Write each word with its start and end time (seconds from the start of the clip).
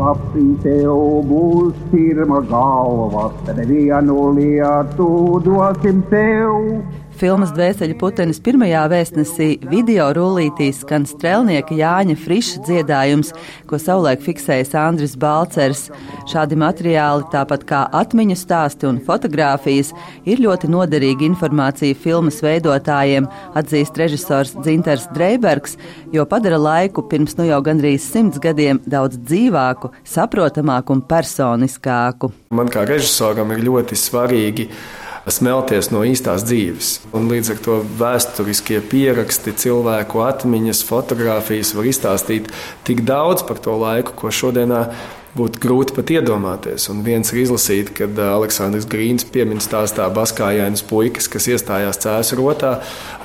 Papi 0.00 0.42
tev 0.62 1.26
būs 1.28 1.80
pirmā 1.90 2.38
galva, 2.48 3.26
tad 3.44 3.58
vienu 3.68 4.30
lietu 4.38 5.08
dosim 5.44 6.00
tev. 6.08 6.54
Filmas 7.20 7.50
Dvēseli 7.52 7.92
putenis 8.00 8.38
pirmajā 8.40 8.86
vēstnesī 8.88 9.48
video 9.68 10.06
rullītī 10.16 10.70
skan 10.72 11.02
strēlnieka 11.04 11.74
Jāņa 11.76 12.14
Friša 12.16 12.62
dziedājums, 12.64 13.34
ko 13.68 13.76
savulaik 13.76 14.22
fiksējis 14.24 14.72
Andris 14.80 15.18
Balcers. 15.20 15.82
Šādi 16.30 16.56
materiāli, 16.56 17.26
tāpat 17.34 17.66
kā 17.68 17.80
atmiņu 17.98 18.38
stāsti 18.40 18.88
un 18.88 19.02
fotogrāfijas, 19.04 19.90
ir 20.24 20.40
ļoti 20.40 20.70
noderīga 20.72 21.26
informācija 21.28 21.98
filmas 22.06 22.40
veidotājiem, 22.46 23.28
atzīst 23.52 24.00
režisors 24.00 24.54
Dzinters 24.56 25.04
Dreibergs, 25.12 25.76
jo 26.16 26.24
padara 26.24 26.56
laiku 26.56 27.04
pirms 27.04 27.36
nu 27.36 27.50
jau 27.50 27.60
gandrīz 27.68 28.08
simts 28.14 28.40
gadiem 28.40 28.80
daudz 28.88 29.20
dzīvāku, 29.20 29.92
saprotamāku 30.08 30.96
un 30.96 31.04
personiskāku. 31.12 32.32
Man 32.56 32.72
kā 32.72 32.88
režisoram 32.88 33.52
ir 33.52 33.60
ļoti 33.68 34.00
svarīgi 34.08 34.70
smelties 35.28 35.90
no 35.92 36.02
īstās 36.06 36.44
dzīves. 36.46 36.90
Un 37.16 37.28
līdz 37.30 37.54
ar 37.54 37.62
to 37.64 37.78
vēsturiskie 38.00 38.80
pieraksti, 38.90 39.54
cilvēku 39.64 40.22
atmiņas, 40.24 40.84
fotografijas 40.88 41.74
var 41.76 41.88
izstāstīt 41.90 42.50
tik 42.88 43.04
daudz 43.08 43.44
par 43.46 43.60
to 43.62 43.76
laiku, 43.80 44.16
ko 44.16 44.32
šodienā 44.32 44.86
būtu 45.36 45.60
grūti 45.62 45.94
pat 45.96 46.10
iedomāties. 46.14 46.88
Un 46.92 47.02
viens 47.06 47.30
ir 47.32 47.42
izlasīt, 47.44 47.92
kad 47.96 48.18
Aleksandrs 48.18 48.88
Grīns 48.90 49.26
piemin 49.30 49.62
stāstā 49.62 50.08
baskājainas 50.14 50.82
puikas, 50.86 51.28
kas 51.30 51.46
iestājās 51.52 52.00
cēsu 52.02 52.38
rotā, 52.40 52.72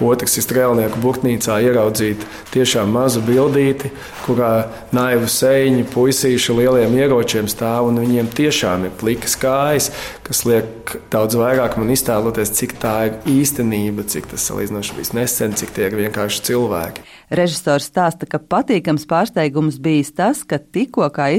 otrs 0.04 0.38
ir 0.38 0.46
strēlnieku 0.46 1.02
burtnīcā 1.04 1.58
ieraudzīt 1.66 2.26
tiešām 2.54 2.94
mazu 2.94 3.24
bildīti, 3.26 3.92
kurā 4.26 4.54
naivu 4.96 5.30
sēņu 5.32 5.88
puisīšu 5.94 6.58
lieliem 6.60 6.96
ieročiem 7.00 7.50
stāv, 7.52 7.90
un 7.90 8.02
viņiem 8.04 8.30
tiešām 8.38 8.88
ir 8.88 8.96
plikas 9.00 9.38
kājas, 9.42 9.92
kas 10.26 10.46
liek 10.48 10.96
daudz 11.14 11.38
vairāk 11.40 11.78
man 11.82 11.94
iztēloties, 11.94 12.54
cik 12.58 12.78
tā 12.82 12.96
ir 13.10 13.18
īstenība, 13.36 14.06
cik 14.10 14.30
tas 14.32 14.46
salīdzinoši 14.50 14.98
bijis 14.98 15.14
nesen, 15.18 15.58
cik 15.58 15.74
tie 15.76 15.90
ir 15.90 15.98
vienkārši 16.00 16.46
cilvēki. 16.50 17.06
Režisors 17.36 17.90
stāsta, 17.90 18.28
ka 18.30 18.38
patīkams 18.38 19.08
pārsteigums 19.10 19.80
bijis 19.82 20.12
tas, 20.14 20.44
ka 20.46 20.60
tikko 20.62 21.08
kā 21.14 21.32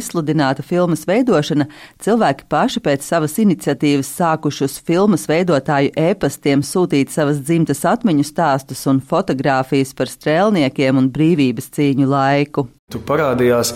izsludināta 0.57 0.62
filmas 0.62 1.07
veidošana, 1.07 1.67
cilvēki 2.01 2.47
paši 2.49 2.81
pēc 2.81 3.03
savas 3.05 3.39
iniciatīvas 3.39 4.09
sākuši 4.17 4.65
uz 4.65 4.79
filmas 4.81 5.29
veidotāju 5.29 5.93
ēpastiem 5.97 6.62
sūtīt 6.62 7.11
savas 7.11 7.41
dzimtas 7.41 7.85
atmiņu 7.85 8.25
stāstus 8.25 8.87
un 8.87 9.01
fotogrāfijas 9.01 9.95
par 9.95 10.09
strēlniekiem 10.09 10.97
un 10.99 11.11
brīvības 11.11 11.71
cīņu 11.77 12.07
laiku. 12.09 12.69
Tu 12.91 12.99
parādījās 12.99 13.75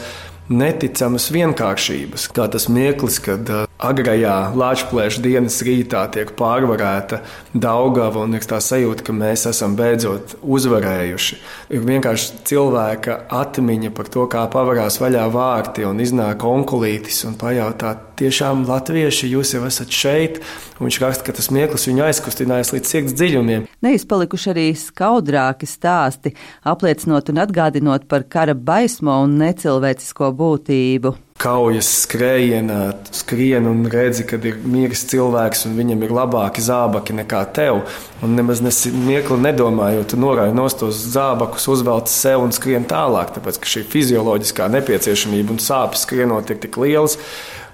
neticamas 0.49 1.31
vienkāršības, 1.31 2.29
kā 2.35 2.49
tas 2.49 2.69
mirklis, 2.69 3.21
kad 3.21 3.70
agrajā 3.81 4.53
Latvijas 4.57 5.19
dienas 5.23 5.61
rītā 5.65 6.03
tiek 6.15 6.33
pārvarēta 6.39 7.21
Daugava 7.55 8.25
un 8.27 8.37
ir 8.37 8.45
tā 8.47 8.61
sajūta, 8.63 9.05
ka 9.07 9.15
mēs 9.17 9.47
esam 9.51 9.77
beidzot 9.79 10.37
uzvarējuši. 10.43 11.39
Ir 11.75 11.87
vienkārši 11.89 12.43
cilvēka 12.51 13.17
atmiņa 13.41 13.93
par 13.97 14.11
to, 14.13 14.27
kā 14.31 14.45
pavarās 14.53 15.01
vaļā 15.03 15.27
vārti 15.33 15.87
un 15.89 16.03
iznāk 16.03 16.45
onkulītis 16.47 17.25
un 17.29 17.39
pajautā, 17.41 17.97
tiešām 18.21 18.67
latvieši, 18.69 19.31
jūs 19.33 19.55
jau 19.57 19.65
esat 19.69 19.95
šeit. 19.97 20.43
Un 20.79 20.89
viņš 20.89 21.01
raksta, 21.03 21.25
ka 21.27 21.37
tas 21.37 21.51
mirklis 21.53 21.89
viņu 21.89 22.05
aizkustinājis 22.07 22.75
līdz 22.75 22.93
sirds 22.93 23.17
dziļumiem. 23.17 23.67
Neizpalikuši 23.85 24.53
arī 24.53 24.67
skaudrāki 24.77 25.69
stāsti, 25.69 26.35
apliecinot 26.69 27.33
un 27.33 27.43
atgādinot 27.47 28.07
par 28.11 28.29
kara 28.29 28.57
baismo 28.57 29.23
un 29.25 29.41
necilvēcisko 29.41 30.33
būtību 30.37 31.17
kaujas 31.41 31.89
skrējienā, 32.05 32.79
skrien 33.17 33.69
un 33.71 33.85
redzi, 33.91 34.27
kad 34.29 34.45
ir 34.45 34.59
miris 34.61 35.07
cilvēks 35.09 35.65
un 35.69 35.77
viņam 35.79 36.05
ir 36.05 36.13
labāki 36.15 36.65
zābaki 36.65 37.17
nekā 37.17 37.41
tev. 37.57 37.81
Un 38.25 38.37
nemaz 38.37 38.61
nemiekli 38.65 39.39
nedomājot, 39.41 40.11
tu 40.13 40.21
norādi 40.21 40.57
nost 40.57 40.83
tos 40.83 41.01
zābakus, 41.15 41.69
uzvelc 41.73 42.13
sev 42.13 42.45
un 42.45 42.53
skrien 42.57 42.85
tālāk, 42.89 43.33
tāpēc 43.37 43.61
ka 43.63 43.73
šī 43.73 43.87
fizioloģiskā 43.95 44.69
nepieciešamība 44.77 45.57
un 45.57 45.63
sāpes 45.65 46.05
skrienot 46.05 46.53
ir 46.53 46.61
tik 46.61 46.77
lielas, 46.83 47.17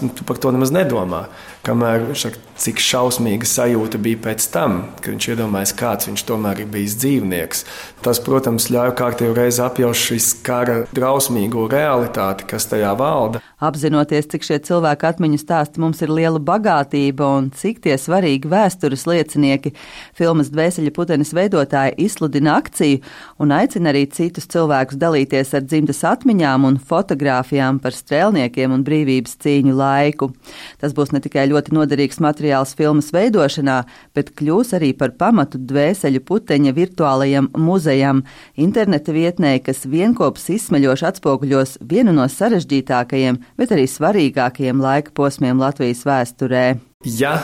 un 0.03 0.15
tu 0.15 0.27
par 0.29 0.39
to 0.39 0.55
nemaz 0.55 0.71
nedomā. 0.75 1.27
Kamēr 1.67 2.13
saka, 2.15 2.39
cik 2.63 2.79
šausmīga 2.79 3.47
sajūta 3.49 3.99
bija 3.99 4.21
pēc 4.29 4.45
tam, 4.55 4.77
kad 5.01 5.11
viņš 5.13 5.27
iedomājās, 5.33 5.73
kāds 5.77 6.07
viņš 6.07 6.23
tomēr 6.29 6.63
ir 6.63 6.69
bijis 6.71 6.95
dzīvnieks. 7.03 7.65
Tas, 8.07 8.21
protams, 8.23 8.69
ļauj 8.71 8.93
kārtīgi 8.97 9.35
reizi 9.35 9.65
apjaust 9.65 10.07
šīs 10.07 10.29
kara 10.47 10.85
drausmīgo 10.95 11.67
realitāti, 11.73 12.47
kas 12.47 12.69
tajā 12.71 12.93
valda. 12.99 13.43
Apzinoties, 13.67 14.29
cik 14.31 14.45
šie 14.47 14.61
cilvēku 14.69 15.09
atmiņu 15.09 15.41
stāsti 15.41 15.81
mums 15.83 16.03
ir 16.05 16.13
liela 16.13 16.39
bagātība 16.39 17.27
un 17.39 17.49
cik 17.57 17.81
tie 17.87 17.97
svarīgi 17.99 18.51
vēstures 18.53 19.07
liecinieki, 19.09 19.73
filmas 20.17 20.53
Dvēseļa 20.53 20.93
putenes 20.95 21.33
veidotāji 21.37 21.97
izsludina 22.07 22.59
akciju 22.61 23.01
un 23.43 23.55
aicina 23.57 23.91
arī 23.91 24.05
citus 24.13 24.47
cilvēkus 24.53 25.01
dalīties 25.01 25.55
ar 25.57 25.65
dzimtas 25.65 26.05
atmiņām 26.05 26.69
un 26.69 26.77
fotografijām 26.79 27.81
par 27.83 27.97
strēlniekiem 27.97 28.77
un 28.77 28.85
brīvības 28.87 29.39
cīņu 29.43 29.75
laiku. 29.77 30.31
Tas 30.79 30.93
būs 30.97 31.17
ne 31.17 31.25
tikai 31.25 31.49
ļoti 31.49 31.56
ļoti 31.57 31.75
noderīgs 31.77 32.21
materiāls 32.21 32.75
filmas 32.77 33.11
veidošanā, 33.15 33.81
bet 34.17 34.33
kļūs 34.37 34.75
arī 34.77 34.93
par 34.97 35.15
pamatu 35.19 35.59
dvēseļu 35.59 36.23
puteņa 36.29 36.75
virtuālajam 36.77 37.51
muzejam, 37.57 38.25
interneta 38.57 39.15
vietnē, 39.17 39.57
kas 39.65 39.87
vienkops 39.89 40.51
izsmeļoši 40.57 41.09
atspoguļos 41.11 41.79
vienu 41.81 42.15
no 42.17 42.29
sarežģītākajiem, 42.29 43.41
bet 43.57 43.77
arī 43.77 43.87
svarīgākajiem 43.91 44.83
laika 44.83 45.15
posmiem 45.17 45.63
Latvijas 45.63 46.05
vēsturē. 46.07 46.67
Ja 47.07 47.39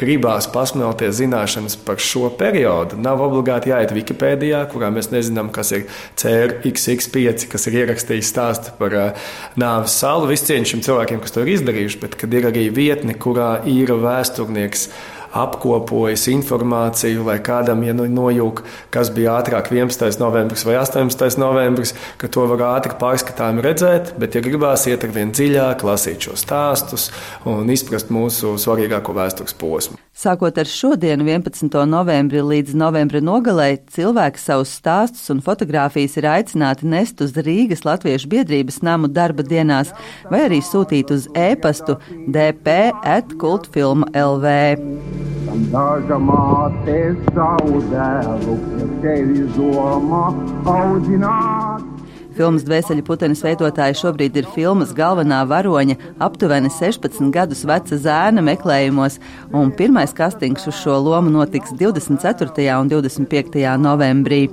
gribās 0.00 0.48
pasmelties 0.50 1.18
zināšanas 1.20 1.76
par 1.86 2.00
šo 2.02 2.28
periodu, 2.38 2.98
nav 3.00 3.22
obligāti 3.24 3.70
jāiet 3.70 3.94
Wikipēdijā, 3.94 4.64
kurā 4.72 4.90
mēs 4.94 5.10
nezinām, 5.12 5.52
kas 5.54 5.72
ir 5.76 5.86
CRXX5, 6.20 7.48
kas 7.52 7.68
ir 7.70 7.80
ierakstījis 7.84 8.30
stāstu 8.34 8.74
par 8.80 8.98
uh, 8.98 9.26
nāves 9.60 9.96
salu. 10.00 10.28
Viss 10.30 10.46
cieņš 10.48 10.74
šiem 10.74 10.84
cilvēkiem, 10.88 11.22
kas 11.24 11.34
to 11.34 11.44
ir 11.44 11.54
izdarījuši, 11.54 12.00
bet 12.02 12.18
kad 12.20 12.34
ir 12.34 12.50
arī 12.50 12.68
vietne, 12.74 13.14
kurā 13.14 13.58
ir 13.70 13.94
vēsturnieks 14.02 14.88
apkopojis 15.34 16.28
informāciju, 16.32 17.24
lai 17.26 17.38
kādam 17.44 17.82
ja 17.86 17.94
nojūg, 17.94 18.62
kas 18.94 19.10
bija 19.14 19.38
ātrāk 19.40 19.72
11. 19.74 20.18
novembris 20.22 20.64
vai 20.66 20.78
18. 20.80 21.38
novembris, 21.42 21.94
ka 22.20 22.30
to 22.30 22.46
var 22.50 22.64
ātri 22.76 22.94
pārskatām 23.00 23.60
redzēt, 23.64 24.14
bet, 24.20 24.36
ja 24.38 24.44
gribās 24.44 24.86
iet 24.90 25.04
ar 25.06 25.14
vien 25.14 25.34
dziļāk, 25.34 25.84
lasīt 25.86 26.28
šos 26.28 26.46
stāstus 26.46 27.10
un 27.48 27.70
izprast 27.72 28.12
mūsu 28.14 28.54
svarīgāko 28.60 29.16
vēstures 29.16 29.56
posmu. 29.58 29.98
Sākot 30.14 30.54
ar 30.62 30.68
šodienu, 30.70 31.26
11. 31.26 31.66
novembri 31.90 32.38
līdz 32.38 32.76
novembra 32.78 33.18
nogalē, 33.24 33.72
cilvēki 33.90 34.38
savus 34.38 34.70
stāstus 34.78 35.26
un 35.34 35.42
fotogrāfijas 35.42 36.14
ir 36.20 36.28
aicināti 36.30 36.86
nest 36.86 37.18
uz 37.24 37.34
Rīgas 37.34 37.82
Latviešu 37.82 38.30
biedrības 38.30 38.78
namu 38.86 39.10
darba 39.10 39.42
dienās 39.42 39.90
vai 40.30 40.44
arī 40.46 40.62
sūtīt 40.62 41.10
uz 41.10 41.26
e-pastu 41.34 41.98
dp 42.30 42.78
atkultfilma 43.16 44.14
LV. 44.14 45.23
Daža 45.54 46.16
māte 46.18 46.98
savu 47.28 47.78
dēlu, 47.92 48.56
ja 48.80 48.86
tevi 49.04 49.44
domā 49.54 50.24
audzināt. 50.66 51.94
Filmas 52.34 52.64
Dvēseli 52.66 53.04
putenes 53.06 53.44
veidotāja 53.46 53.94
šobrīd 53.94 54.34
ir 54.40 54.48
filmas 54.50 54.90
galvenā 54.96 55.44
varoņa, 55.46 55.94
aptuveni 56.26 56.72
16 56.74 57.30
gadus 57.30 57.62
veca 57.70 57.94
zēna 57.94 58.42
meklējumos, 58.42 59.20
un 59.54 59.70
pirmais 59.78 60.10
kastings 60.18 60.66
uz 60.66 60.74
šo 60.80 60.98
lomu 61.04 61.30
notiks 61.30 61.70
24. 61.78 62.66
un 62.80 62.90
25. 62.90 63.62
novembrī. 63.78 64.48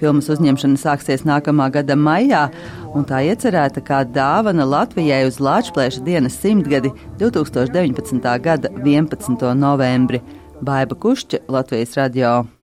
Filmas 0.00 0.32
uzņemšana 0.32 0.80
sāksies 0.80 1.28
nākamā 1.28 1.68
gada 1.76 1.98
maijā, 2.00 2.46
un 2.96 3.04
tā 3.04 3.20
iecerēta 3.28 3.84
kā 3.84 4.00
dāvana 4.08 4.64
Latvijai 4.64 5.26
uz 5.28 5.36
Lāčplēša 5.36 6.06
dienas 6.08 6.40
simtgadi 6.40 6.96
2019. 7.20 8.36
gada 8.40 8.72
11. 8.80 9.50
novembri. 9.52 10.24
Baiba 10.60 10.94
Kušķa, 10.94 11.38
Latvijas 11.48 11.94
radio. 11.94 12.48